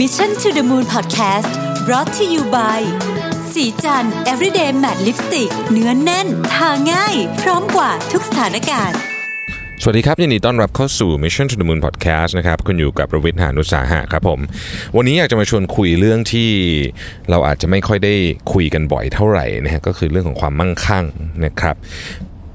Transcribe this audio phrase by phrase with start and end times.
[0.00, 1.50] Mission to the Moon Podcast
[1.86, 2.80] brought to you by
[3.52, 8.98] ศรีจันทร์ everyday matte lipstick เนื้อแน่น ทาง่าย พร้อมกว่าทุกสถานการณ์
[9.82, 14.40] สวัสดีครับยินดีต้อนรับเข้าสู่ Mission to the Moon Podcast นะครับ คุณอยู่กับประวิทย์หานุสาหะครับผม
[14.96, 16.50] วันนี้อยากจะมาชวนคุยเรื่องที่
[17.30, 18.14] เราอาจจะไม่ค่อยได้
[18.52, 21.04] คุยกันบ่อยเท่าไหร่นะฮะก็คือเรื่องของความมั่งคั่ง
[21.44, 21.76] นะครับ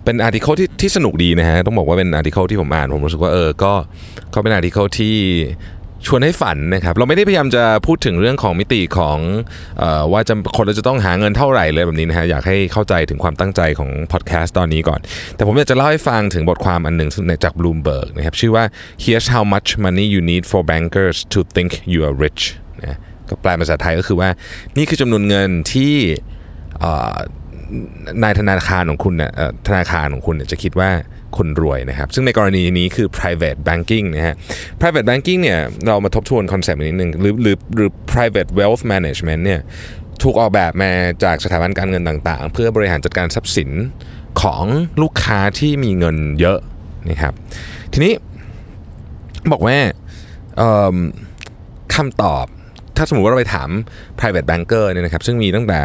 [0.06, 3.74] เป็น article ที่ที่สนุกดีนะฮะต้องบอกว่าเป็น article ที่ผมอ่านผมรู้สึกว่าเออก็
[4.34, 5.16] ก็เป็นอาร์ติเคิลที่
[6.08, 9.18] ชวนให้ฝันนะครับเราไม่ได้พยายามจะพูดถึงเรื่องของมิติของ
[9.82, 15.00] ออว่าจะคนเราจะต้องหาเงินเท่าไหร่เลยแบบนี้นะฮะอยากให้เข้าใจถึงความตั้งใจของพอดแคสต์ตอนนี้ก่อน
[15.36, 17.10] แต่ผมอยากจะเล่าให้ฟังถึงบทความอันหนึ่ง
[17.44, 18.64] จาก Bloomberg นะครับชื่อว่า
[19.04, 22.44] here's how much money you need for bankers to think you are rich
[22.82, 22.98] นะ
[23.30, 24.30] ก็แปลภาษาไทยก็คือว่า
[24.78, 25.94] นี่คือจำนวนเงินที่
[28.24, 29.32] นายธนาคารของคุณเนี่ย
[29.68, 30.90] ธนาคารของคุณเนี่ยจะคิดว่า
[31.38, 34.36] คุณรวยนะครับ ซึ่งในกรณีนี้คือ private banking นะฮะ
[34.80, 39.60] private banking เนี่ยเรามาทบทวนคอนเซปต์นิดนึงหรือหรือหรือ private wealth management เนี่ย
[40.24, 40.92] ถูกออกแบบมา
[41.24, 43.70] จากสถาบันการเงินต่างๆ เพื่อบริหารจัดการทรัพย์สิน
[44.42, 44.64] ของ
[45.02, 46.60] ลูกค้าที่มีเงินเยอะ
[47.10, 47.34] นะครับ
[47.94, 48.14] ทีนี้
[49.52, 49.78] บอกว่า
[51.96, 52.46] คำตอบ
[52.98, 53.70] ถ้าสมมติว่าเราไปถาม
[54.20, 55.80] private banker เนี่ยนะครับซึ่งมีตั้งแต่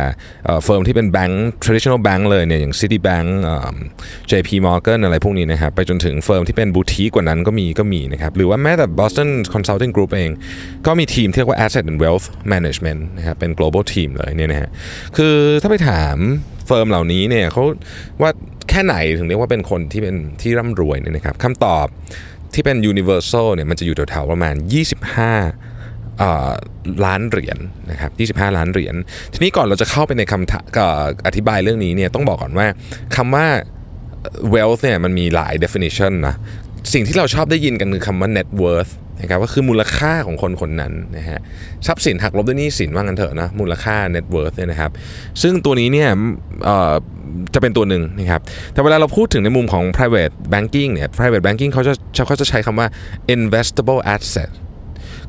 [0.65, 3.29] firm ที่เป็นแบงก์ traditional bank เลยเนี่ยอย่าง Citibank
[4.31, 10.31] JP Morgan อะไรพวกนี้นะครับไปจนถึง firm ที่เป็นบูติกกว่านั้นก็มีก็มีนะครับหรือว่าแม้แต่ Boston Consulting Group เอง
[10.87, 14.71] ก็มีทีมที่เรียกว่า Asset and Wealth Management นะครับเป็น global team เลยเนี่ยนะฮะ
[15.17, 16.17] คือถ้าไปถาม
[16.67, 17.63] firm เหล่านี้เนี่ยเขา
[18.23, 18.31] ว่า
[18.71, 21.87] แค่ไหนถึงเรียกว่าเป็นคนที่เป็นที่ร่ำรวยเนี่ยนะครับคำตอบ
[22.55, 24.55] ที่เป็น universal เนี่ยมันจะอยู่แถวๆประมาณ
[25.17, 25.74] 25
[27.05, 27.59] ล้านเหรียญ
[27.91, 28.95] นะครับ25 ล้านเหรียญ
[29.33, 32.67] ทีนี้ก่อนเราจะเข้าไปในคำอธิบายเรื่องนี้เนี่ยต้องบอกก่อนว่า
[33.17, 33.47] คำว่า
[34.55, 36.35] wealth เนี่ยมันมีหลาย definition นะ
[36.93, 41.39] สิ่งที่เราชอบได้ยินกันคือคำว่า net worth นะครับก็คือมูลค่าของคนคนนั้นนะฮะ
[41.87, 44.91] ทรัพย์สินหักลบด้วยหนี้สินว่างั้นเถอะนะมูลค่า net worth เนี่ยนะครับ
[45.43, 46.09] ซึ่งตัวนี้เนี่ย
[47.55, 48.41] จะเป็นตัวหนึ่งนะครับ
[48.73, 51.93] แต่เวลาเราพูดถึงในมุมของ private banking เนี่ย private banking เขาจะ
[52.27, 52.89] เขาจะใช้คำว่า
[53.37, 54.51] investable asset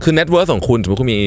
[0.04, 1.22] คือ net worth ของคุณสมมติคุณมี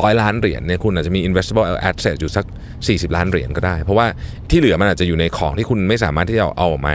[0.00, 2.44] ร้อยล้านเหรียญเนี่ยคุณอาจจะมี investable asset อยู่สัก
[2.80, 4.06] 40 ล้านเหรียญก็ได้ เพราะว่า
[4.50, 6.94] ที่เหลือมันอาจจะอยู่ในของที่คุณไม่สามารถที่จะเอาออกมา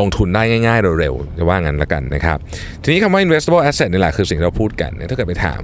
[0.00, 2.38] ลงทุนได้ง่ายๆเร็วๆจะว่างั้นละกันนะครับ
[2.82, 5.62] ทีนี้คำว่า investable asset นี่แหละคือสิ่งที่เราพูดกันเนี่ยถ้าเกิดไปถาม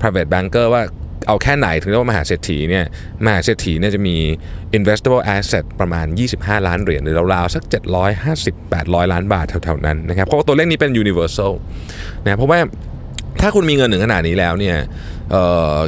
[0.00, 0.82] private banker ว่า
[1.28, 2.84] เอาแค่ไหนถึงเรียกว่ามหาเศรษฐีเนี่ย
[3.26, 4.16] มหาเศรษฐีเนี่ยจะมี
[4.78, 7.62] investable asset ประมาณ 25 ล้านเหรียญหรือราวๆสัก
[8.38, 11.52] 750-800 ล้านบาทแถวๆนั้นนะครับเพราะว่าตัวเลขนี้เป็น universal
[12.24, 12.58] นะเพราะว่า
[13.40, 14.76] ถ้าคุณมีเงินถึงขนาดนี้แล้วเนี่ย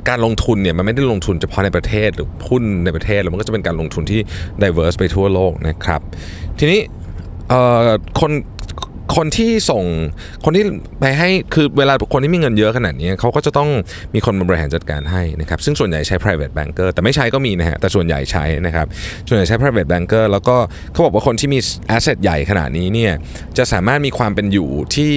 [0.08, 4.20] การลงทุนเนี่ยมันไม่ได้ลงทุนเฉพาะในประเทศหรือหุ้นในประเทศแล้วมันก็จะเป็นการลงทุนที่
[4.62, 6.00] diverse ไปทั่วโลกนะครับ
[6.58, 6.80] ทีนี้
[8.20, 8.30] คน
[9.17, 9.84] คนที่ส่ง
[10.45, 10.65] คนที่
[11.00, 13.69] ไปให้คือเวลาคนที่มีเงินเยอะขนาดนี้เขาก็จะต้อง
[14.15, 18.87] มีคนมาบริหารจัดการให้นะครับซึ่งส่วนใหญ่ใช้ private banker แต่ไม่ใช้ก็มีนะฮะแต่ส่วนใหญ่ใช้นะครับ
[19.27, 20.56] ส่วนใหญ่ใช้ private banker แล้วก็
[20.93, 21.59] เขาบอกว่าคนที่มี
[21.97, 23.12] asset ใหญ่ขนาดนี้เนี่ย
[23.59, 25.12] จะสามารถมีความเป็นอยู่ที่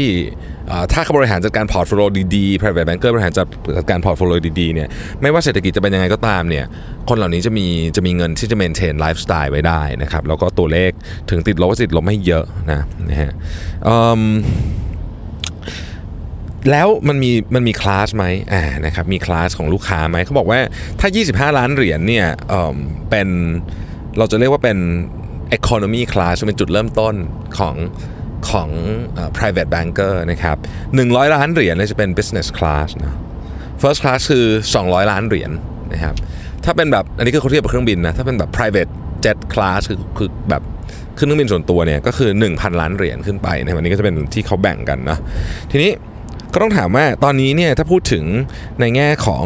[0.94, 3.44] ถ้าเขาบริหารจัดการ portfolio ดีๆ private banker บริหารจั
[3.84, 4.88] ดการ portfolio ดีๆเนี่ย
[5.22, 6.66] ไม่ว่าเศรษฐกิจจะเป็นยังไงก็ตามเนี่ย
[7.10, 10.92] คนเหล่านี้จะมีจะมีเงินที่จะ maintain lifestyle ไว้ได้นะครับ แล้วก็ตัวเลข
[11.30, 13.32] ถึงติดลบก็ติดลบไม่เยอะนะนะฮะ
[16.72, 20.60] แล้วมันมีมันมีคลาสไหมอ่านะครับมีคลาสของลูกค้าไหมเขาบอกว่า
[21.00, 21.10] ถ้า
[21.52, 22.76] 25 ล้านเหรียญเนี่ยเอิ่ม
[23.10, 23.28] เป็น
[24.18, 24.78] เราจะเรียกว่าเป็น
[25.58, 27.16] economy class เป็นจุดเริ่มต้น
[27.58, 27.76] ของ
[28.50, 28.70] ของ
[29.38, 30.58] private banker นะครับ
[30.96, 33.16] 100 ล้านเหรียญเนี่ยจะเป็น business class นะ
[33.82, 34.46] first class คือ
[34.80, 35.52] 200 ล้านเหรียญ
[35.94, 36.16] นะครับ
[36.66, 38.92] ถ้าเป็นแบบอันนี้คือเขาเทียบกับเครื่องบินนะถ้าเป็นแบบ private
[39.24, 40.62] jet class คือคือแบบ
[41.18, 45.18] ขึ้นเครื่องบินส่วนตัวเนี่ยก็คือ 1,000 ล้านเหรียญขึ้นไปนะครับอันนี้ก็จะเป็นที่เขาแบ่งกันนะ
[45.72, 45.92] ทีนี้
[46.54, 48.24] ก็ต้องถามว่าตอนนี้เนี่ยถ้าพูดถึง
[48.80, 49.46] ในแง่ของ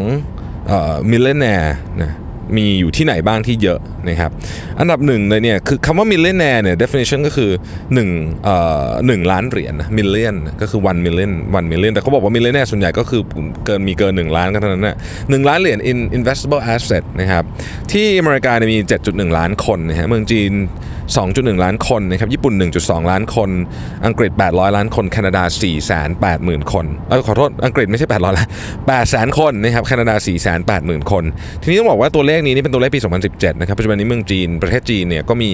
[1.10, 1.62] millionaire
[2.02, 2.12] นะ
[2.58, 3.80] มีอยู่ที่ไหนบ้างที่เยอะ
[4.10, 4.32] นะครับ
[4.80, 7.52] อันดับหนึ่งเลยเนี่ยคือคำว่า millionaire เนี่ย definition ก็คือ
[7.98, 8.56] 1เอ่
[8.86, 13.22] อ1ล้านเหรียญนะ million ก็คือ one million one million แต่เขาบอกว่า millionaire ส่วนใหญ่ก็คือ
[13.66, 14.98] เกินมีเกิน 1 ล้านกันเท่านั้นนะ
[15.30, 17.44] หนึ่งล้านเหรียญ in investable asset นะครับ
[17.92, 20.54] ที่อเมริกาเนี่ยมี 7.1 ล้านคนนะฮะเมืองจีน
[21.18, 23.50] 2.1 ล้านคนนะครับญี่ปุ่น 1.2 ล้านคน
[24.06, 25.44] อังกฤษ 800 ล้านคนแคนาดา
[26.08, 28.48] 480,000 คนเออขอโทษอังกฤษไม่ใช่ 800ล้าน
[28.94, 30.16] 800,000 คนนะครับแคนาดา
[30.80, 31.24] 480,000 คน
[31.62, 33.02] ทีนี้ต้องบอกว่าตัวเลขนี้นี่เป็นตัวเลขปี
[33.32, 35.52] 2017 นะครับปัจจุบันนี้เมืองจีนประเทศจีนเนี่ยก็มี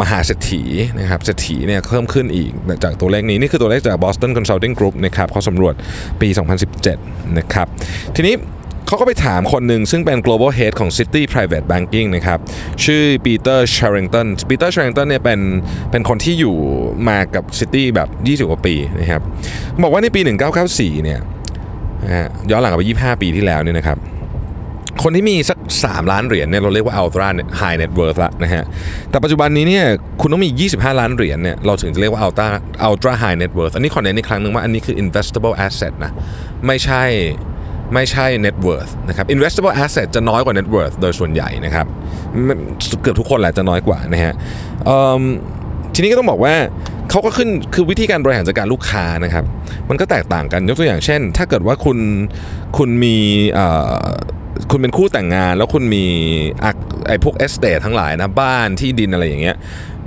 [0.00, 0.62] มหาเศรษฐี
[1.00, 2.50] นะครับเศรษฐีเนี่ยเพิ่มขึ้นอีก
[2.84, 5.74] จากตัวเลขนี้นี่คือตัวเลขจาก Boston Consulting Group นะครับเขาสำรวจ
[6.20, 6.28] ปี
[6.82, 7.66] 2017 นะครับ
[8.16, 8.36] ทีนี้
[8.86, 12.38] เขาก็ไปถามคนหนึ่งซึ่งเป็น global head ของ City Private Banking นะครับ
[12.84, 15.40] ชื่อ Peter Sharrington Peter Sharrington เนี่ยเป็น
[15.90, 16.56] เป็นคนที่อยู่
[17.08, 19.22] มากับ City แบบ 20 กว่าปีนะครับ
[19.82, 20.20] บอกว่าในปี
[20.62, 21.20] 1994 เนี่ย
[22.50, 23.98] ย้อนหลังไป 25 ปีที่แล้วเนี่ยนะครับ
[25.02, 27.28] คนที่มีสัก3ล้านเหรียญเนี่ยเราเรียกว่า ultra
[27.60, 28.64] high net worth ละนะฮะ
[29.10, 29.84] แต่ปัจจุบันนี้เนี่ย
[30.20, 32.46] คุณต้องมี 25 ล้านเหรียญเนี่ยเราถึงจะเรียกว่า ultra
[32.88, 36.12] ultra high net worth อันนี้ขอเน้นอีกครั้งหนึ่งว่าอันนี้คือ investable asset นะ
[36.66, 37.02] ไม่ใช่
[37.94, 41.86] ไม่ใช่ net worth นะครับ investable asset จะน้อยกว่า net worth โดยส่วนใหญ่นะครับ
[43.02, 44.32] เกือบทุกคนแหละจะน้อยกว่านะฮะ
[45.94, 46.54] ทีนี้ก็ต้องบอกว่า
[47.10, 49.44] เขาก็ขึ้นคือวิธีการบริหารจัดการลูกค้านะครับ
[49.88, 51.98] มันก็แตกต่างกันยกตัวอย่างเช่น ถ้าเกิดว่าคุณ
[52.78, 53.16] คุณมี
[53.52, 53.66] เอ่
[53.96, 54.06] อ
[54.70, 56.04] คุณเป็นคู่แต่งงาน แล้วคุณมี
[57.08, 59.56] ไอ้พวกเอสเตททั้งหลายนะบ้านที่ดินอะไรอย่างเงี้ย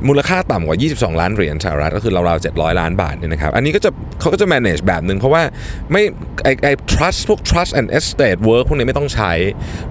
[0.07, 5.43] มูลค่าต่ำกว่า 22 ล้านเหรียญสหรัฐก็คือราวๆ700 ล้านบาทเนี่ยนะครับ อันนี้ก็จะเขาก็จะ manage แบบหนึ่งเพราะว่า
[5.91, 6.03] ไม่
[6.43, 9.33] ไอ้ไอ้ trust พวก trust and estate work พวกนี้ไม่ต้องใช้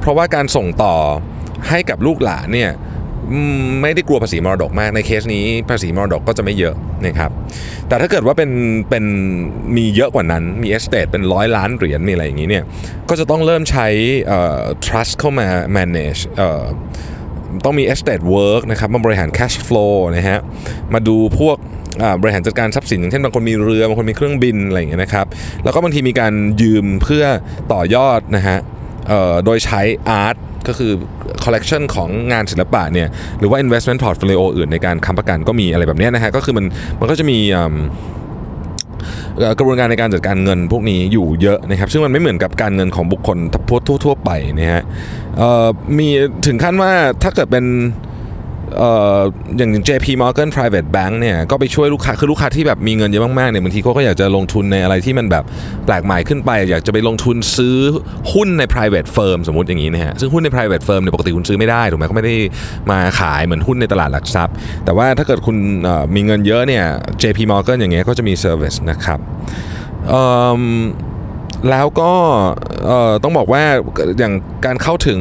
[0.00, 0.96] เพราะว่าการส่งต่อ
[1.68, 2.70] ให้กับลูกหลานเนี่ย
[3.82, 6.74] ไม่ได้กลัวภาษีมรดกมากในเคสนี้ภาษีมรดกก็จะไม่เยอะ
[7.06, 7.30] นะครับ
[7.88, 8.50] แต่ถ้าเกิดว่าเป็น
[8.90, 9.04] เป็น
[9.76, 12.64] มีเยอะกว่านั้นมี estate เป็นร้อยล้านเหรียญมีอะไรอย่างนี้เนี่ย
[13.08, 13.86] ก็จะต้องเริ่มใช้
[14.84, 16.20] trust เข้ามา manage
[17.64, 20.38] ต้องมี estate work นะครับมาบริหาร cash flow นะฮะ
[20.94, 21.56] มาดูพวก
[22.20, 25.26] บริหารจัดการทรัพย์สินอย่างเช่นบางคนมีเรือบางคนมีเครื่องบินอะไรอย่างเงี้ยนะครับ
[25.64, 26.32] แล้วก็บางทีมีการ
[26.62, 27.24] ยืมเพื่อ
[27.72, 28.58] ต่อยอดนะฮะ
[29.44, 29.80] โดยใช้
[30.22, 30.36] art
[30.68, 30.90] ก็คือ
[31.44, 33.08] คอลเลกชันของงานศิลปะเนี่ย
[33.38, 36.66] หรือว่า investment portfolio อื่นในการค้ำประกันก็มีอะไรแบบนี้นะฮะก็คือมัน
[37.00, 37.38] มันก็จะมี
[39.58, 43.38] กระบวนการในการจัดการเงินพวกนี้อยู่เยอะนะครับ ซึ่งมันไม่เหมือนกับการเงินของบุคคล
[43.68, 44.82] ทั่วทั่วไปนะฮะ
[45.98, 46.08] มี
[46.46, 47.64] ถึงขั้นว่าถ้าเกิดเป็น
[49.56, 55.44] อย่าง JP Morgan Private Bank เนี่ยก็ไปช่วยลูกค้าคือลูกค้าที่แบบมีเงินเยอะมากๆเนี่ยบางทีเขาก็อยากจะลงทุนในอะไรที่มันแบบ
[55.86, 57.76] แปลกใหม่ขึ้นไป อยากจะไปลงทุนซื้อ
[58.32, 62.36] หุ้นใน private firm สมมติอย่างนี้นะฮะซึ่งหุ้นใน private firm เนี่ยปกติคุณซื้อไม่ได้ถูกไหมเขาไม่ได้
[62.90, 65.56] มาขายเหมือนหุ้นในตลาดหลักทรัพย์ แต่ว่าถ้าเกิดคุณ
[66.14, 66.84] มีเงินเยอะเนี่ย
[67.22, 69.18] JP Morgan อย่างเงี้ยก็จะมี service นะครับ
[70.12, 70.14] อ
[71.70, 72.12] แล้วก็
[73.22, 73.62] ต้องบอกว่า
[74.18, 74.34] อย่าง
[74.64, 75.20] การเข้าถึง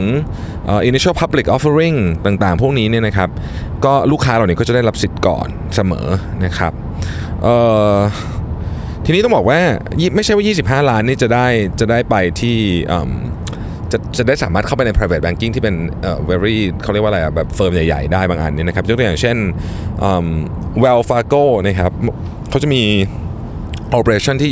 [0.90, 3.30] initial public offering ต่างๆ พวกนี้เนี่ยนะครับ
[3.86, 6.08] ก็ลูกค้าเหล่านี้ก็จะได้รับสิทธิ์ก่อนเสมอ
[6.46, 6.74] นะครับ
[9.06, 9.60] ทีนี้ต้องบอกว่า
[10.16, 11.48] ไม่ใช่ว่า 25 ล้านนี่จะได้
[11.80, 12.58] จะได้ไปที่
[13.92, 19.38] จะจะได้สามารถเข้าไปใน private banking ที่เป็นเอ่อ very เขาเรียกว่าอะไรอะแบบเฟิร์มใหญ่ๆ ได้บางอันเนี่ยนะครับยกตัวอย่างเช่น
[20.84, 21.92] Wells Fargo นะครับ
[22.50, 22.82] เขาจะมี
[24.00, 24.52] operation ที่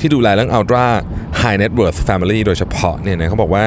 [0.00, 0.84] ที่ดูแลเรื่อง ultra
[1.40, 3.64] high net worth family โดยเฉพาะเนี่ยนะเขาบอกว่า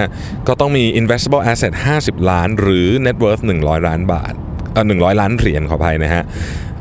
[0.47, 4.33] ก็ต้องมี investable asset 50 ล้าน หรือ net worth 100 ล้านบาท
[4.73, 6.23] เอ่อ100 ล้านเหรียญขออภัยนะฮะ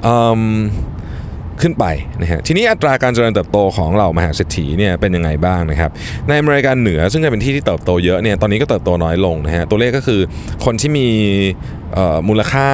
[0.06, 0.42] อืม
[1.62, 1.86] ขึ้นไป
[2.20, 5.90] นะฮะทีนี้อัตราการเจริญเติบโตของเหล่ามหาเศรษฐีเนี่ยเป็นยังไงบ้างนะครับ
[6.28, 10.20] ในอเมริกาเหนือซึ่งจะเป็นที่ที่เติบโตเยอะเนี่ยตอนนี้ก็เติบโตน้อยลงนะฮะตัวเลขก็คือ
[10.64, 11.08] คนที่มี
[11.96, 12.66] อ่อมูลค่า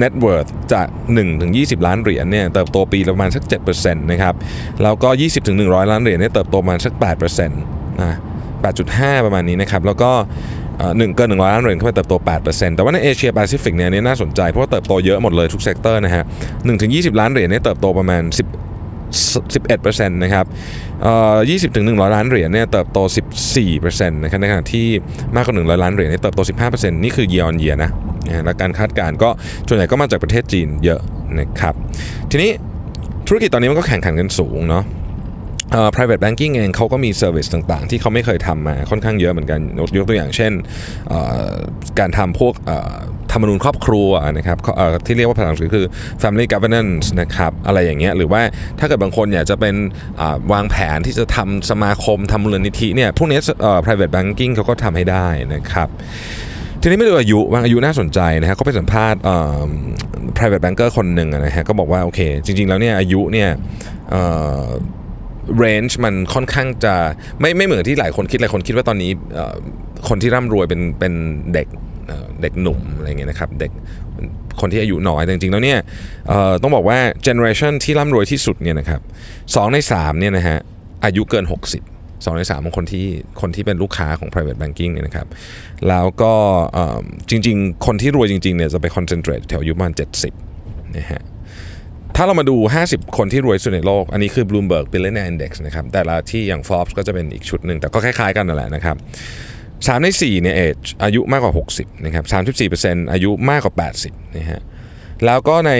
[0.00, 3.42] net worth จาก1ถึง20 ล้านเหรียญเนี่ยเติบโตปีประมาณสัก
[3.72, 4.34] 7%นะครับ
[4.82, 6.92] แล้วก็ 20ถึง100 ล้านเหรียญเนี่ยเติบโตประมาณสัก
[7.38, 8.16] 8%นะ
[8.68, 10.10] 8.5 ประมาณนี้นะครับแล้วก็
[10.98, 12.14] หนึ่งเกิน100ล้านเหรียญเข้าไปเติบโต
[12.44, 18.71] 8%แต่ว่าในเอเชียแปซิฟิกเนี่ยนี่น่าสนใจเพราะว่าเติบโตเยอะหมดเลยทุก sector นะฮะ1ถึง20 ล้านเหรียญเนี่ยเติบโตประมาณ10
[19.20, 20.46] 11%นะครับ
[21.02, 22.98] เอ่อ20ถึง100ล้านเหรียญเนี่ยเติบโต
[23.54, 24.86] 14%นะครับในขณะที่
[25.34, 27.90] มากกว่า100ล้านเหรียญเนี่ยเติบโต 15%นี่คือ year on year นะ
[28.28, 29.30] นะฮะและการคาดการณ์ก็
[29.68, 31.00] ส่วนใหญ่ก็มาจากประเทศจีนเยอะ
[31.38, 31.74] นะครับ
[32.30, 32.50] ทีนี้
[33.26, 34.84] ธุรกิจตอนนี้มันก็แข่งขันกันสูงเนาะ
[35.94, 39.60] private banking เองเขาก็มี service ต่างๆ ที่เขาไม่เคยทำมาค่อนข้างเยอะเหมือนกัน
[39.96, 40.52] ยกตัวอย่างเช่น
[41.98, 42.54] การทำพวก
[43.32, 44.58] ธรรมนูญครอบครัวนะครับ
[45.06, 45.86] ที่เรียกว่าภาษาอังกฤษคือ
[46.22, 48.40] family governance นะครับอะไรอย่างเงี้ยหรือว่า
[48.78, 49.74] ถ้าเกิดบางคนอยากจะเป็น
[50.52, 53.38] วางแผนที่จะทำสมาคมทำมูลนิธิเนี่ยพวกนี้
[53.84, 55.88] private banking เขาก็ทำให้ได้นะครับ
[56.80, 59.20] ทีนี้ไม่ดูอายุบางอายุน่าสนใจนะฮะเขาไปสัมภาษณ์
[60.36, 63.48] private banker คนหนึ่งนะฮะก็บอกว่าโอเค จริง ๆ แล้วเนี่ยอายุเนี่ย
[64.10, 64.22] เอ่
[64.62, 64.66] อ
[65.62, 66.94] range มันค่อนข้างจะ
[67.40, 69.10] ไม่ไม่เหมือนที่หลายคนคิดหลายคนคิดว่าตอนนี้
[70.08, 71.12] คนที่ร่ำรวยเป็นเป็น
[71.54, 71.68] เด็ก
[72.42, 73.70] เด็กหนุ่มอะไรเงี้ยนะครับเด็ก
[74.60, 75.78] คนที่อายุน้อยแต่จริงๆแล้วเนี่ย
[76.62, 79.00] ต้องบอกว่า generation ที่ร่ำรวยที่สุดเนี่ยนะครับ
[79.54, 80.58] สองในสามเนี่ยนะฮะ
[81.04, 83.06] อายุเกิน 60สองในสามของคนที่
[83.40, 85.26] คนที่เป็นลูกค้าของ private banking เนี่ยนะครับ
[85.88, 86.34] แล้วก็
[87.30, 89.92] จริงๆ คนที่รวยจริงๆเนี่ยจะไป concentrate แถวอายุประมาณ
[90.44, 91.22] 70นะฮะ
[92.16, 92.56] ถ้าเรามาดู
[92.86, 98.96] 50 คนที่รวยสุดในโลก อันนี้คือ Bloomberg Billionaire Index นะครับ แต่ละที่อย่าง Forbes ก็จะเป็นอีกชุดหนึ่ง แต่ก็คล้ายๆกันนั่นแหละนะครับ
[99.86, 102.24] 3ใน4เนี่ย age อายุมากกว่า 60นะครับ
[102.72, 103.74] 34%อายุมากกว่า
[104.04, 104.60] 80นะฮะ
[105.26, 105.72] แล้วก็ใน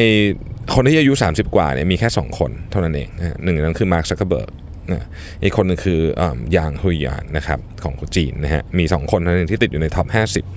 [0.75, 4.51] คนที่อายุ 30 กว่าเนี่ยมีแค่ 2 คนเท่านั้นเองนะหนึ่งนั้นคือ Mark Zuckerberg
[4.93, 5.07] นะ
[5.43, 10.07] อีกคนหนึงคืออ่ายางฮุยยานนะครับของจีนนะฮะมี 2 คนเท่านั้นที่ติดอยู่ในท็อป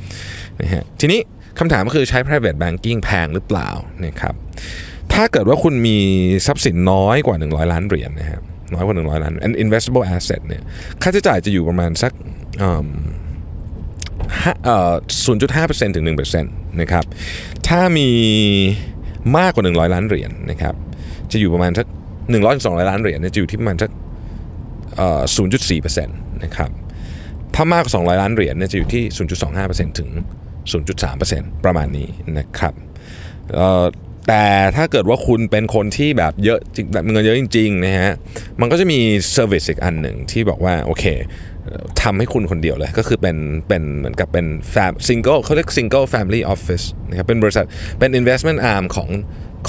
[0.05, 1.19] 50นะฮะทีนี้
[1.59, 3.69] คำถามก็คือใช้ private banking แพงหรือเปล่า
[4.05, 4.33] นะครับ
[5.13, 5.97] ถ้าเกิดว่าคุณมี
[6.47, 8.41] ทรัพย์สินน้อยกว่า 100 ล้านเหรียญนะครับ
[8.73, 10.61] น้อยกว่า 100 ล้าน and investable asset เนี่ย
[11.01, 12.11] ค่าใช้จ่ายจะอยู่ประมาณสัก
[14.25, 17.05] 0.5%ถึง1%นะครับ
[17.67, 18.09] ถ้ามี
[19.37, 20.75] มากกว่า 100 ล้านเหรียญนะครับ
[21.31, 21.87] จะอยู่ประมาณสัก
[22.29, 23.91] 100 200 ล้านเหรียญเนี่ยจะอยู่ที่ประมาณสัก
[25.35, 26.69] 0.4%นะครับ
[27.55, 29.03] ถ้ามากกว่า 200 ล้านเหรียญเนี่ยจะอยู่ที่
[29.51, 30.09] 0.25%ถึง
[30.71, 32.73] 0.3%ประมาณนี้นะครับ
[34.27, 36.59] แต่ถ้าเกิดว่าคุณเป็นคนที่แบบเยอะ
[36.93, 38.11] แบบเงินเยอะจริงๆนะฮะ
[38.61, 38.99] มันก็จะมี
[39.31, 41.05] service อีกอันหนึ่งที่บอกว่าโอเค
[42.03, 47.65] ทำให้คุณคนเดียวเลย ก็คือเป็นเป็นเหมือนกับเป็น fam single เขาเรียก single family office นะครับเป็นบริษัท
[47.99, 49.09] เป็น investment arm ของ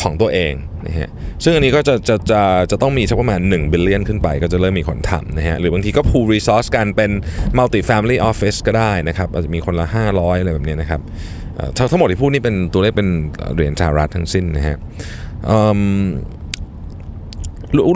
[0.00, 0.54] ของตัวเอง
[0.86, 1.10] นะฮะ
[1.44, 7.10] ซึ่งอันนี้ก็จะจะจะจะต้องมีสักประมาณ1 billion ขึ้นไปก็จะเริ่มมีคนทำนะฮะหรือบางทีก็ pool resource กันเป็น
[7.58, 11.00] multi family office ก็ได้นะครับอาจจะมีคนละ 500 อะไรแบบนี้นะครับ
[11.76, 13.08] ทั้งหมดที่พูดนี่เป็นตัวเลขเป็น
[13.54, 14.76] เหรียญสหรัฐทั้งสิ้นนะฮะ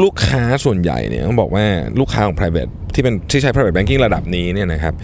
[0.04, 1.64] ลูกค้าส่วนใหญ่เนี่ยต้องบอกว่า
[2.00, 4.94] ลูกค้าของ private ที่เป็นที่ใช้ private banking ระดับนี้เนี่ยนะครับ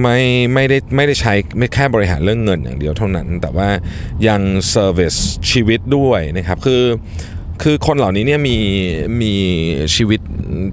[0.00, 0.18] ไม่
[0.54, 3.68] ไม่ได้ไม่ได้ใช้ไม่แค่บริหารเรื่องเงินอย่างเดียวเท่านั้น แต่ว่า
[4.28, 5.14] ยัง service
[5.50, 6.82] ชีวิตด้วยนะครับคือ
[7.62, 8.56] คือคนเหล่านี้เนี่ยมี
[9.22, 9.34] มี
[9.96, 10.20] ชีวิต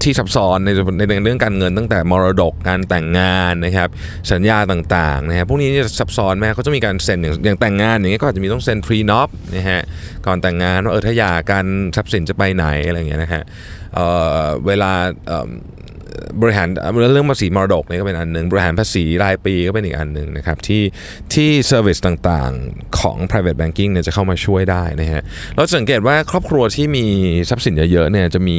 [0.04, 0.70] ที่ซับซ้อนใน
[1.10, 3.90] ในเรื่องการเงินตั้งแต่มรดกการแต่งงานนะครับ
[4.32, 9.82] สัญญาต่างๆนะครับพวกนี้จะซับซ้อนแม้เขาจะมีการเซ็นอย่างอย่างแต่งงานอย่างเงี้ยก็อาจจะมีต้องเซ็น prenup นะฮะ
[10.26, 13.44] ก่อนแต่งงานว่าเออถ้าหย่ากันทรัพย์สินจะไปไหนอะไรเงี้ยนะฮะ
[13.96, 14.92] เวลา
[16.42, 16.68] บริหาร
[17.12, 20.84] เรื่องภาษีมรดกนี่ก็เป็นอันหนึ่งบริหารภาษีรายปีก็เป็นอีกอันหนึ่งนะครับที่
[21.34, 25.22] ที่ service ต่างๆของ private banking เนี่ยจะเข้ามาช่วยได้นะฮะ
[25.54, 27.06] เราสังเกตว่าครอบครัวที่มี
[27.50, 28.58] ทรัพย์สินเยอะๆเนี่ยจะมี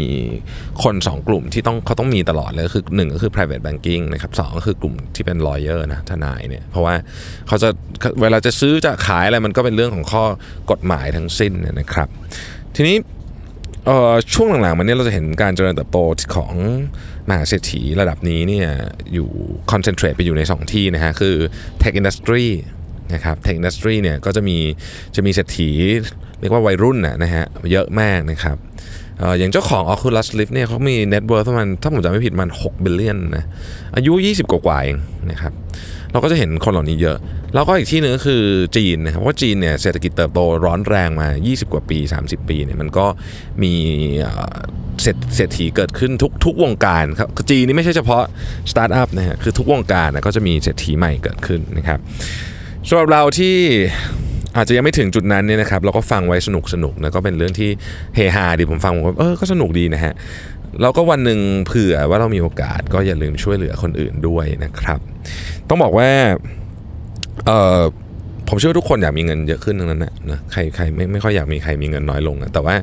[0.83, 6.95] คน 2 กลุ่มที่ต้องเขาต้องมีตลอดเลยคือหนึ่งก็คือ private banking นะครับสองก็คือกลุ่มที่เป็น lawyer นะทนายเนี่ยเพราะว่า
[7.49, 7.69] เขาจะ
[8.21, 10.25] เวลาจะซื้อจะขายอะไรมันก็เป็นเรื่องของข้อ
[10.71, 12.09] กฎหมายทั้งสิ้นนะครับ
[12.77, 12.97] ทีนี้
[14.35, 15.99] ช่วงหลังๆมันเนี่ยเราจะเห็นการเจริญเติบโต
[16.37, 16.53] ของ
[17.29, 18.69] มหาเศรษฐีระดับนี้เนี่ย
[19.13, 19.29] อยู่
[19.71, 21.37] concentrate ไปอยู่ใน 2 ที่นะฮะคือ
[21.83, 22.47] Tech Industry
[23.15, 24.59] นะครับ tech industry เนี่ยก็จะมี
[25.17, 25.71] จะมีเศรษฐี
[26.41, 28.57] เรียกว่าวัยรุ่นนะฮะเยอะมากนะครับ
[29.39, 33.45] อย่างเจ้าของ Oculus Rift เนี่ยเขามี net worth ประมาณถ้าผมจำไม่ผิดมัน6 billion นะ
[33.97, 34.97] อายุ 20 กว่าเอง
[35.31, 35.53] นะครับ
[36.13, 37.17] เราก็จะเห็นคนเหล่านี้เยอะ
[37.55, 38.43] แล้วก็อีกที่หนึ่งก็คือ
[38.77, 43.07] จีนนะครับเพราะจีนเนี่ยเศรษฐกิจเติบโตร้อนแรงมา 20 กว่าปี 30 ปีเนี่ยมันก็
[43.63, 43.73] มี
[45.03, 48.23] เศรษฐีเกิดขึ้นทุกทุกวงการครับจีนนี่ไม่ใช่เฉพาะ
[48.71, 51.99] สตาร์ทอัพนะฮะคือทุกวงการนะก็จะมีเศรษฐีใหม่เกิดขึ้นนะครับ
[52.89, 53.57] สำหรับเราที่
[54.57, 57.71] อาจจะยังไม่ถึงจุดนั้นเนี่ยนะครับเราก็ฟังไว้สนุกสนุกนะก็เป็นเรื่องที่
[58.15, 60.13] เฮฮาดีผมฟังผมก็เออก็สนุกดีนะฮะ
[60.83, 65.01] เราก็วันหนึ่งเผื่อว่าเรามีโอกาสก็อย่าลืมช่วยเหลือคนอื่นด้วยนะครับ
[65.69, 66.09] ต้องบอกว่า
[67.47, 67.83] เออ
[68.49, 72.75] ผมเชื่อทุกคนอยากมีเงินเยอะขึ้นทั้งนั้นนะนะใครใครไม่ไม่ค่อยอยากมีใครมีเงินน้อยลงนะแต่ว่า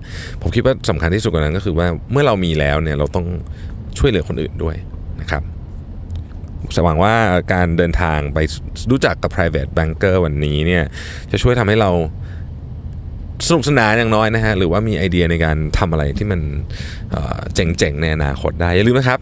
[0.42, 3.25] ผมคิดว่าสำคัญที่สุดกว่านั้นก็คือว่าเมื่อเรามีแล้วเนี่ยเราต้อง
[4.00, 4.75] ช่วยเหลือคนอื่นด้วย
[5.22, 5.44] นะครับ
[6.86, 7.13] หวังว่า
[7.53, 8.39] การเดินทางไป
[8.92, 10.84] รู้จักกับ private banker วันนี้เนี่ย
[11.32, 11.92] จะช่วยทำให้เรา
[13.48, 16.39] สนุกสนานอย่างน้อยนะฮะหรือว่ามีไอเดียในการทำอะไรที่มัน
[17.56, 19.20] เจ๋งๆในอนาคตได้ อย่าลืมนะครับ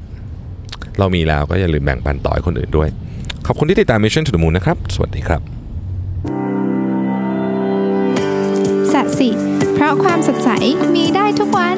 [0.99, 2.89] เรามีแล้วก็อย่าลืมแบ่งปันต่อให้คนอื่นด้วย
[3.47, 5.41] ขอบคุณที่ติดตาม Mission to the Moon นะครับ สวัสดีครับ
[8.93, 9.29] สัสิ
[9.73, 10.49] เพราะความสดใส
[10.95, 11.77] มีได้ทุกวัน